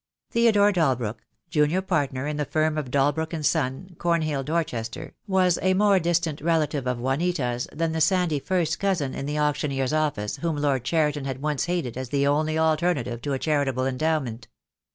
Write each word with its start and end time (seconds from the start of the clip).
Theodore 0.31 0.71
Dalbrook, 0.73 1.19
junior 1.51 1.83
partner 1.83 2.25
in 2.25 2.37
the 2.37 2.45
firm 2.45 2.75
of 2.75 2.89
Dalbrook 2.89 3.35
& 3.43 3.43
Son, 3.45 3.93
Cornhill, 3.99 4.41
Dorchester, 4.41 5.13
was 5.27 5.59
a 5.61 5.75
more 5.75 5.99
distant 5.99 6.41
relative 6.41 6.87
of 6.87 6.97
Juanita's 6.99 7.67
than 7.71 7.91
the 7.91 8.01
sandy 8.01 8.39
first 8.39 8.79
cousin 8.79 9.13
in 9.13 9.27
the 9.27 9.37
auctioneer's 9.37 9.93
office 9.93 10.37
whom 10.37 10.57
Lord 10.57 10.85
Cheriton 10.85 11.25
had 11.25 11.43
once 11.43 11.65
hated 11.65 11.97
as 11.97 12.09
the 12.09 12.25
only 12.25 12.57
alternative 12.57 13.21
to 13.21 13.33
a 13.33 13.37
charitable 13.37 13.85
endowment. 13.85 14.47